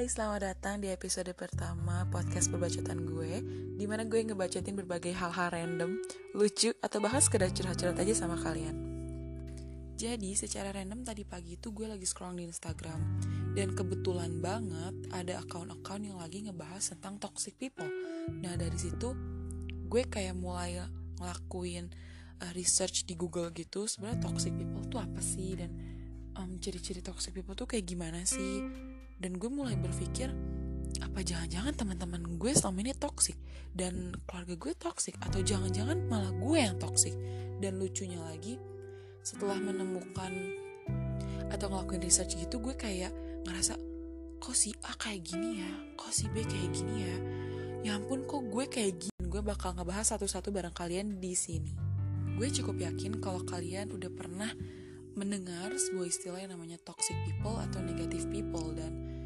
[0.00, 3.44] Hai, selamat datang di episode pertama podcast berbacotan gue
[3.76, 6.00] Di mana gue ngebacotin berbagai hal-hal random,
[6.32, 8.72] lucu, atau bahas sekedar curhat-curhat aja sama kalian.
[10.00, 12.96] Jadi, secara random tadi pagi itu gue lagi scroll di Instagram
[13.52, 17.92] Dan kebetulan banget ada akun-akun yang lagi ngebahas tentang toxic people.
[18.40, 19.12] Nah, dari situ
[19.84, 20.80] gue kayak mulai
[21.20, 21.92] ngelakuin
[22.40, 25.60] uh, research di Google gitu Sebenarnya toxic people tuh apa sih?
[25.60, 25.76] Dan
[26.40, 28.88] um, ciri-ciri toxic people tuh kayak gimana sih
[29.20, 30.32] dan gue mulai berpikir
[31.00, 33.38] apa jangan-jangan teman-teman gue selama ini toksik
[33.76, 37.14] dan keluarga gue toksik atau jangan-jangan malah gue yang toksik
[37.62, 38.58] dan lucunya lagi
[39.22, 40.32] setelah menemukan
[41.52, 43.12] atau ngelakuin research gitu gue kayak
[43.46, 43.76] ngerasa
[44.40, 45.72] kok si A kayak gini ya?
[46.00, 47.16] Kok si B kayak gini ya?
[47.84, 49.16] Ya ampun kok gue kayak gini?
[49.20, 51.76] Gue bakal ngebahas satu-satu bareng kalian di sini.
[52.40, 54.48] Gue cukup yakin kalau kalian udah pernah
[55.12, 58.72] mendengar sebuah istilah yang namanya toxic people atau negative people.
[58.72, 59.19] Dan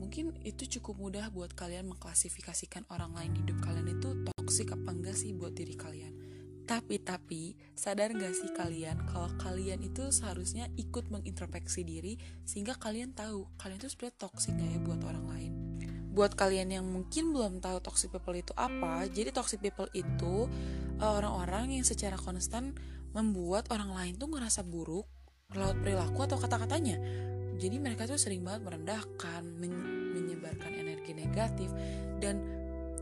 [0.00, 5.12] mungkin itu cukup mudah buat kalian mengklasifikasikan orang lain hidup kalian itu toxic apa enggak
[5.12, 6.16] sih buat diri kalian.
[6.64, 12.14] Tapi tapi sadar gak sih kalian kalau kalian itu seharusnya ikut mengintrospeksi diri
[12.46, 15.52] sehingga kalian tahu kalian itu sebenarnya toxic gak ya buat orang lain.
[16.10, 20.46] Buat kalian yang mungkin belum tahu toxic people itu apa, jadi toxic people itu
[20.96, 22.72] eh, orang-orang yang secara konstan
[23.10, 25.10] membuat orang lain tuh ngerasa buruk
[25.50, 27.02] lewat perilaku atau kata-katanya.
[27.60, 29.72] Jadi mereka tuh sering banget merendahkan, men
[30.16, 31.68] menyebarkan energi negatif
[32.18, 32.40] dan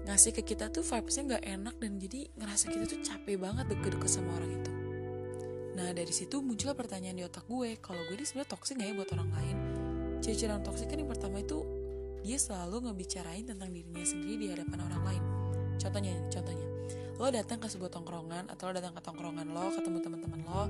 [0.05, 4.11] ngasih ke kita tuh vibesnya nggak enak dan jadi ngerasa kita tuh capek banget deket-deket
[4.11, 4.73] sama orang itu.
[5.79, 8.95] Nah dari situ muncullah pertanyaan di otak gue, kalau gue ini sebenarnya toksik gak ya
[8.99, 9.57] buat orang lain?
[10.19, 11.63] Ciri-ciri orang toksik kan yang pertama itu
[12.27, 15.23] dia selalu ngebicarain tentang dirinya sendiri di hadapan orang lain.
[15.79, 16.67] Contohnya, contohnya,
[17.15, 20.63] lo datang ke sebuah tongkrongan atau lo datang ke tongkrongan lo, ketemu teman-teman lo,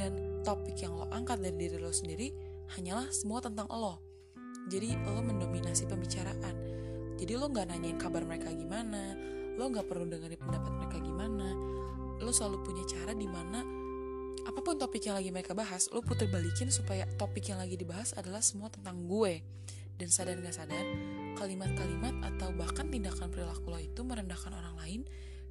[0.00, 4.02] dan topik yang lo angkat dari diri lo sendiri hanyalah semua tentang lo.
[4.66, 6.56] Jadi lo mendominasi pembicaraan.
[7.16, 9.14] Jadi lo nggak nanyain kabar mereka gimana,
[9.54, 11.48] lo nggak perlu dengerin pendapat mereka gimana.
[12.18, 13.76] Lo selalu punya cara di mana
[14.46, 18.14] apa pun topik yang lagi mereka bahas, lo puter balikin supaya topik yang lagi dibahas
[18.14, 19.42] adalah semua tentang gue.
[19.98, 20.86] Dan sadar gak sadar,
[21.34, 25.00] kalimat-kalimat atau bahkan tindakan perilaku lo itu merendahkan orang lain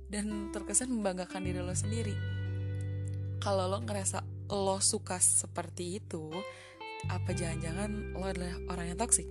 [0.07, 2.15] dan terkesan membanggakan diri lo sendiri.
[3.43, 6.31] Kalau lo ngerasa lo suka seperti itu,
[7.09, 9.27] apa jangan-jangan lo adalah orang yang toksik?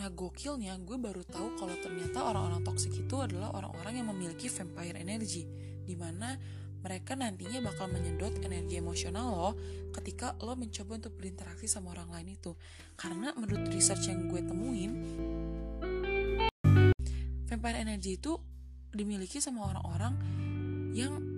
[0.00, 4.96] Nah gokilnya gue baru tahu kalau ternyata orang-orang toksik itu adalah orang-orang yang memiliki vampire
[4.96, 5.44] energy,
[5.84, 6.40] di mana
[6.80, 9.50] mereka nantinya bakal menyedot energi emosional lo
[9.92, 12.56] ketika lo mencoba untuk berinteraksi sama orang lain itu.
[12.96, 14.92] Karena menurut research yang gue temuin,
[17.44, 18.40] vampire energy itu
[18.90, 20.16] dimiliki sama orang-orang
[20.96, 21.29] yang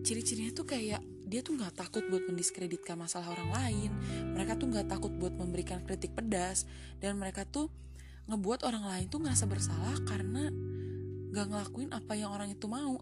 [0.00, 1.00] ciri-cirinya tuh kayak
[1.30, 3.90] dia tuh nggak takut buat mendiskreditkan masalah orang lain.
[4.34, 6.66] Mereka tuh nggak takut buat memberikan kritik pedas.
[6.98, 7.70] Dan mereka tuh
[8.26, 10.50] ngebuat orang lain tuh ngerasa bersalah karena
[11.30, 12.98] nggak ngelakuin apa yang orang itu mau.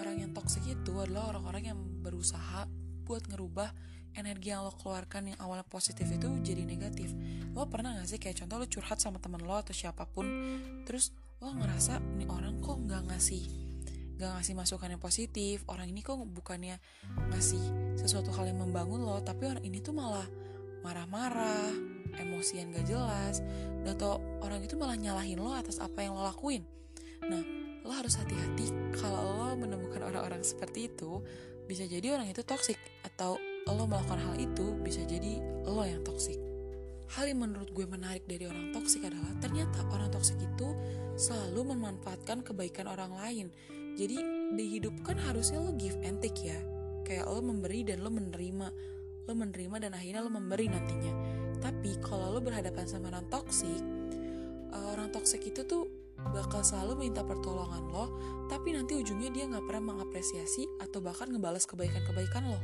[0.00, 2.64] Orang yang toksik itu adalah orang-orang yang berusaha
[3.04, 3.68] buat ngerubah
[4.16, 7.12] energi yang lo keluarkan yang awalnya positif itu jadi negatif.
[7.52, 10.24] Lo pernah gak sih kayak contoh lo curhat sama temen lo atau siapa pun
[10.88, 11.12] terus
[11.44, 13.67] lo ngerasa ini orang kok nggak ngasih
[14.18, 15.62] gak ngasih masukan yang positif.
[15.70, 16.76] Orang ini kok bukannya
[17.30, 20.26] ngasih sesuatu hal yang membangun lo tapi orang ini tuh malah
[20.82, 21.70] marah-marah
[22.18, 23.40] emosian gak jelas
[23.86, 26.66] atau orang itu malah nyalahin lo atas apa yang lo lakuin.
[27.24, 27.42] Nah
[27.86, 28.68] lo harus hati-hati
[28.98, 31.22] kalau lo menemukan orang-orang seperti itu
[31.64, 36.36] bisa jadi orang itu toksik atau lo melakukan hal itu bisa jadi lo yang toksik
[37.16, 40.76] hal yang menurut gue menarik dari orang toksik adalah ternyata orang toksik itu
[41.16, 43.46] selalu memanfaatkan kebaikan orang lain
[43.98, 44.16] jadi
[44.54, 46.58] di hidup kan harusnya lo give and take ya.
[47.02, 48.68] Kayak lo memberi dan lo menerima.
[49.26, 51.12] Lo menerima dan akhirnya lo memberi nantinya.
[51.58, 53.98] Tapi kalau lo berhadapan sama orang toksik
[54.72, 55.88] uh, orang toksik itu tuh
[56.34, 58.10] bakal selalu minta pertolongan lo
[58.50, 62.60] tapi nanti ujungnya dia nggak pernah mengapresiasi atau bahkan ngebales kebaikan-kebaikan lo.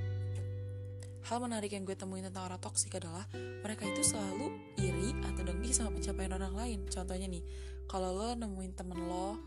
[1.25, 5.73] Hal menarik yang gue temuin tentang orang toksik adalah mereka itu selalu iri atau dengki
[5.73, 6.81] sama pencapaian orang lain.
[6.85, 7.41] Contohnya nih
[7.89, 9.41] kalau lo nemuin temen lo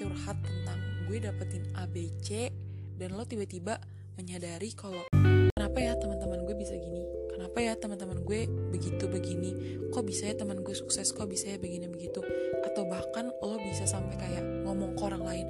[0.00, 0.80] curhat tentang
[1.12, 2.48] gue dapetin ABC
[2.96, 3.76] dan lo tiba-tiba
[4.16, 5.04] menyadari kalau
[5.52, 7.04] kenapa ya teman-teman gue bisa gini?
[7.28, 9.52] Kenapa ya teman-teman gue begitu begini?
[9.92, 11.12] Kok bisa ya teman gue sukses?
[11.12, 12.24] Kok bisa ya begini begitu?
[12.64, 15.46] Atau bahkan lo bisa sampai kayak ngomong ke orang lain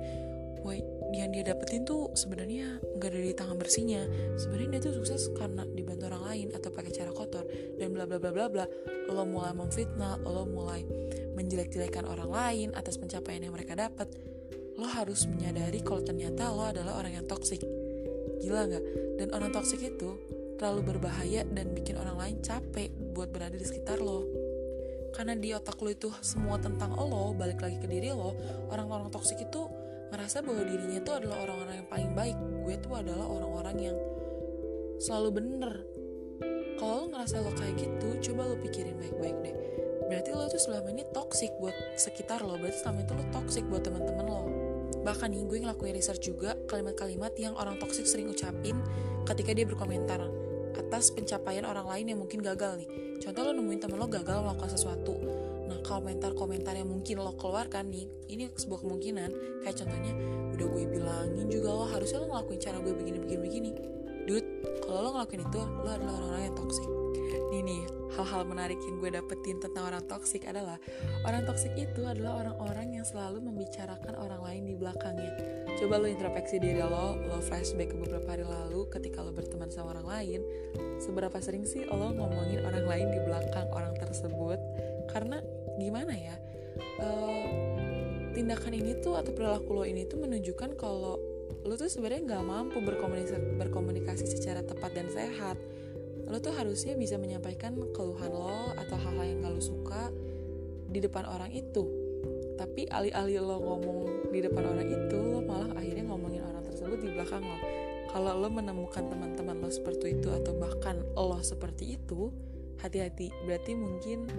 [0.66, 0.82] woi
[1.14, 4.02] yang dia dapetin tuh sebenarnya nggak dari tangan bersihnya.
[4.34, 7.46] Sebenarnya dia tuh sukses karena dibantu orang lain atau pakai cara kotor
[7.78, 8.66] dan bla bla bla bla bla.
[9.14, 10.82] Lo mulai memfitnah lo mulai
[11.38, 14.29] menjelek-jelekan orang lain atas pencapaian yang mereka dapat
[14.80, 17.60] lo harus menyadari kalau ternyata lo adalah orang yang toksik.
[18.40, 18.84] Gila nggak?
[19.20, 20.16] Dan orang toksik itu
[20.60, 24.28] terlalu berbahaya dan bikin orang lain capek buat berada di sekitar lo.
[25.10, 28.30] karena di otak lo itu semua tentang lo balik lagi ke diri lo
[28.70, 29.66] orang-orang toksik itu
[30.14, 33.96] ngerasa bahwa dirinya itu adalah orang-orang yang paling baik gue tuh adalah orang-orang yang
[35.02, 35.74] selalu bener
[36.78, 39.56] kalau lo ngerasa lo kayak gitu coba lo pikirin baik-baik deh
[40.06, 43.82] berarti lo tuh selama ini toxic buat sekitar lo berarti selama itu lo toxic buat
[43.82, 44.69] teman-teman lo
[45.00, 48.76] bahkan nih gue ngelakuin research juga kalimat-kalimat yang orang toxic sering ucapin
[49.24, 50.20] ketika dia berkomentar
[50.76, 52.88] atas pencapaian orang lain yang mungkin gagal nih.
[53.20, 55.14] Contoh lo nemuin temen lo gagal melakukan sesuatu.
[55.68, 59.30] Nah komentar-komentar yang mungkin lo keluarkan nih ini sebuah kemungkinan.
[59.64, 60.12] Kayak contohnya
[60.56, 63.70] udah gue bilangin juga lo harusnya lo ngelakuin cara gue begini begini begini
[64.30, 64.46] dude
[64.86, 66.54] kalau lo ngelakuin itu lo adalah orang-orang yang
[67.50, 67.82] nih nih
[68.14, 70.78] hal-hal menarik yang gue dapetin tentang orang toksik adalah
[71.26, 75.34] orang toksik itu adalah orang-orang yang selalu membicarakan orang lain di belakangnya.
[75.78, 79.98] Coba lo introspeksi diri lo lo flashback ke beberapa hari lalu ketika lo berteman sama
[79.98, 80.40] orang lain
[81.02, 84.58] seberapa sering sih lo ngomongin orang lain di belakang orang tersebut?
[85.10, 85.42] Karena
[85.78, 86.36] gimana ya
[87.02, 87.46] uh,
[88.30, 91.18] tindakan ini tuh atau perilaku lo ini tuh menunjukkan kalau
[91.64, 95.56] lo tuh sebenarnya nggak mampu berkomunikasi berkomunikasi secara tepat dan sehat.
[96.30, 100.14] Lo tuh harusnya bisa menyampaikan keluhan lo atau hal-hal yang gak lo suka
[100.86, 101.84] di depan orang itu.
[102.54, 103.98] Tapi alih-alih lo ngomong
[104.30, 107.58] di depan orang itu lo malah akhirnya ngomongin orang tersebut di belakang lo.
[108.14, 112.30] Kalau lo menemukan teman-teman lo seperti itu atau bahkan lo seperti itu
[112.78, 113.34] hati-hati.
[113.42, 114.30] Berarti mungkin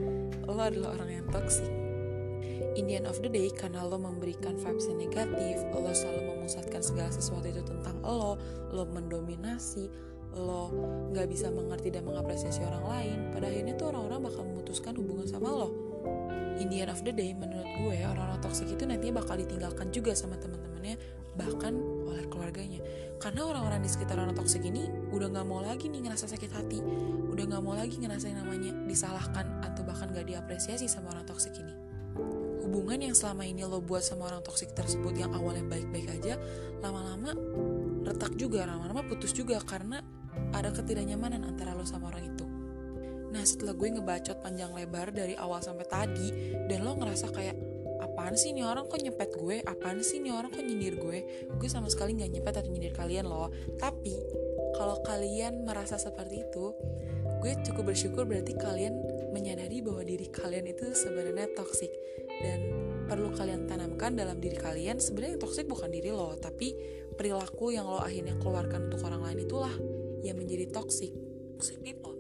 [0.48, 1.91] lo adalah orang yang toksik
[2.76, 6.82] in the end of the day karena lo memberikan vibes yang negatif lo selalu memusatkan
[6.82, 8.40] segala sesuatu itu tentang lo
[8.72, 10.72] lo mendominasi lo
[11.12, 15.50] nggak bisa mengerti dan mengapresiasi orang lain, pada akhirnya tuh orang-orang bakal memutuskan hubungan sama
[15.52, 15.70] lo.
[16.62, 20.16] In the end of the day, menurut gue orang-orang toksik itu nantinya bakal ditinggalkan juga
[20.16, 20.96] sama teman-temannya,
[21.36, 21.76] bahkan
[22.08, 22.80] oleh keluarganya.
[23.20, 26.80] Karena orang-orang di sekitar orang toksik ini udah nggak mau lagi nih ngerasa sakit hati,
[27.28, 31.81] udah nggak mau lagi ngerasain namanya disalahkan atau bahkan gak diapresiasi sama orang toksik ini
[32.72, 36.40] hubungan yang selama ini lo buat sama orang toksik tersebut yang awalnya baik-baik aja
[36.80, 37.36] lama-lama
[38.08, 40.00] retak juga lama-lama putus juga karena
[40.56, 42.48] ada ketidaknyamanan antara lo sama orang itu.
[43.36, 46.32] Nah setelah gue ngebacot panjang lebar dari awal sampai tadi
[46.72, 47.60] dan lo ngerasa kayak
[48.00, 49.60] apaan sih nih orang kok nyepet gue?
[49.68, 51.52] Apaan sih nih orang kok nyindir gue?
[51.60, 53.52] Gue sama sekali nggak nyepet atau nyindir kalian loh.
[53.76, 54.16] Tapi
[54.80, 56.72] kalau kalian merasa seperti itu
[57.42, 58.94] gue cukup bersyukur berarti kalian
[59.34, 61.90] menyadari bahwa diri kalian itu sebenarnya toksik
[62.42, 62.60] dan
[63.06, 66.74] perlu kalian tanamkan dalam diri kalian sebenarnya yang toksik bukan diri lo tapi
[67.16, 69.76] perilaku yang lo akhirnya keluarkan untuk orang lain itulah
[70.26, 71.12] yang menjadi toxic
[71.60, 72.18] toxic people.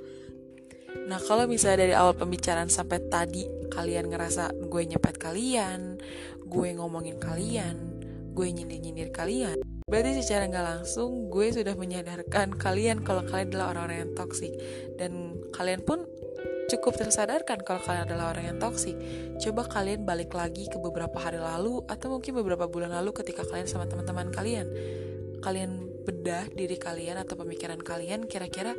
[1.07, 5.97] Nah kalau misalnya dari awal pembicaraan sampai tadi kalian ngerasa gue nyepet kalian
[6.43, 8.03] gue ngomongin kalian
[8.35, 9.55] gue nyindir-nyindir kalian
[9.91, 14.55] Berarti secara nggak langsung gue sudah menyadarkan kalian kalau kalian adalah orang-orang yang toksik
[14.95, 16.07] dan kalian pun
[16.71, 18.95] cukup tersadarkan kalau kalian adalah orang yang toksik.
[19.43, 23.67] Coba kalian balik lagi ke beberapa hari lalu atau mungkin beberapa bulan lalu ketika kalian
[23.67, 24.71] sama teman-teman kalian.
[25.43, 28.71] Kalian bedah diri kalian atau pemikiran kalian kira-kira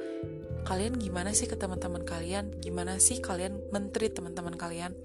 [0.64, 2.56] kalian gimana sih ke teman-teman kalian?
[2.56, 4.96] Gimana sih kalian menteri teman-teman kalian?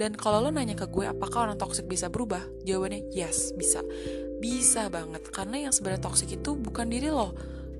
[0.00, 2.40] Dan kalau lo nanya ke gue apakah orang toksik bisa berubah?
[2.64, 3.84] Jawabannya yes bisa
[4.40, 5.28] bisa banget.
[5.32, 7.32] Karena yang sebenarnya toksik itu bukan diri lo.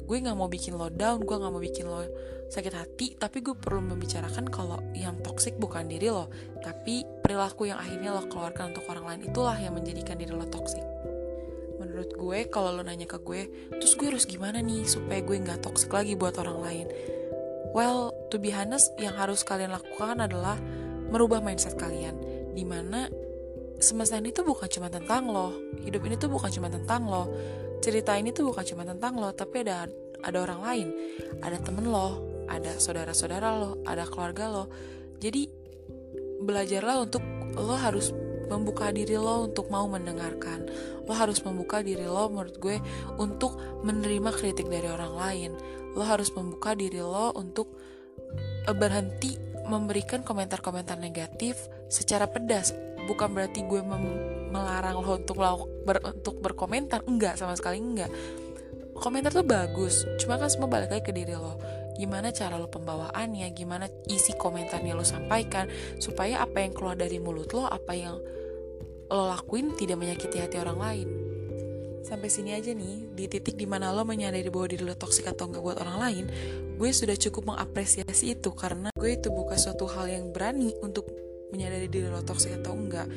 [0.06, 2.06] Gue nggak mau bikin lo down gue nggak mau bikin lo
[2.46, 6.30] sakit hati tapi gue perlu membicarakan kalau yang toksik bukan diri lo
[6.62, 10.86] tapi perilaku yang akhirnya lo keluarkan untuk orang lain itulah yang menjadikan diri lo toksik
[11.82, 15.64] menurut gue kalau lo nanya ke gue terus gue harus gimana nih supaya gue nggak
[15.64, 16.86] toxic lagi buat orang lain?
[17.74, 20.56] Well to be honest yang harus kalian lakukan adalah
[21.10, 22.16] merubah mindset kalian
[22.56, 23.10] di mana
[23.78, 25.52] semesta ini tuh bukan cuma tentang lo.
[25.84, 27.28] Hidup ini tuh bukan cuma tentang lo.
[27.84, 29.88] Cerita ini tuh bukan cuma tentang lo tapi ada
[30.24, 30.88] ada orang lain.
[31.44, 34.64] Ada temen lo ada saudara-saudara lo ada keluarga lo.
[35.20, 35.48] Jadi
[36.40, 37.24] belajarlah untuk
[37.56, 38.12] lo harus
[38.46, 40.64] membuka diri lo untuk mau mendengarkan.
[41.04, 42.78] Lo harus membuka diri lo menurut gue
[43.18, 45.50] untuk menerima kritik dari orang lain.
[45.92, 47.76] Lo harus membuka diri lo untuk
[48.66, 51.58] eh, berhenti memberikan komentar-komentar negatif
[51.90, 52.70] secara pedas
[53.06, 53.80] bukan berarti gue
[54.50, 55.38] melarang lo untuk
[55.86, 57.06] ber untuk berkomentar.
[57.06, 58.10] Enggak sama sekali enggak.
[58.96, 61.56] Komentar tuh bagus cuma kan semua balik lagi ke diri lo.
[61.96, 67.52] Gimana cara lo pembawaannya gimana isi komentarnya lo sampaikan supaya apa yang keluar dari mulut
[67.56, 68.16] lo apa yang
[69.06, 71.08] lo lakuin tidak menyakiti hati orang lain.
[72.06, 75.50] Sampai sini aja nih, di titik di mana lo menyadari bahwa diri lo toksik atau
[75.50, 76.24] enggak buat orang lain,
[76.78, 81.86] gue sudah cukup mengapresiasi itu karena gue itu bukan suatu hal yang berani untuk menyadari
[81.90, 83.08] diri lo toksik atau enggak.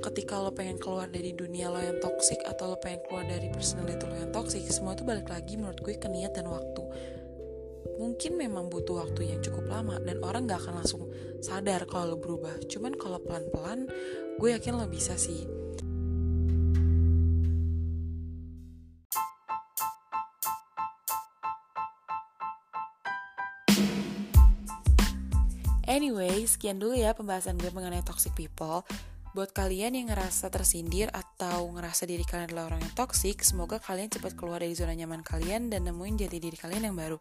[0.00, 4.04] Ketika lo pengen keluar dari dunia lo yang toksik atau lo pengen keluar dari personality
[4.08, 6.84] lo yang toksik, semua itu balik lagi menurut gue ke niat dan waktu.
[8.00, 11.04] mungkin memang butuh waktu yang cukup lama dan orang gak akan langsung
[11.44, 13.88] sadar kalau lo berubah cuman kalau pelan-pelan
[14.40, 15.44] gue yakin lo bisa sih
[26.40, 28.80] Anyway, sekian dulu ya pembahasan gue mengenai toxic people.
[29.36, 34.08] Buat kalian yang ngerasa tersindir atau ngerasa diri kalian adalah orang yang toxic, semoga kalian
[34.08, 37.20] cepat keluar dari zona nyaman kalian dan nemuin jati diri kalian yang baru.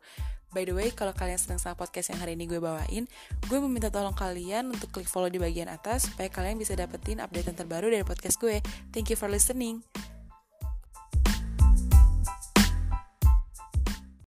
[0.56, 3.12] By the way, kalau kalian senang sama podcast yang hari ini gue bawain,
[3.44, 7.52] gue meminta tolong kalian untuk klik follow di bagian atas supaya kalian bisa dapetin update
[7.52, 8.64] yang terbaru dari podcast gue.
[8.96, 9.84] Thank you for listening.